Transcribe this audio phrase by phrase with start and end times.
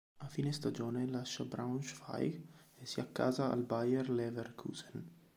[0.23, 2.41] A fine stagione lascia Braunschweig
[2.79, 5.07] e si accasa al Bayer Leverkusen.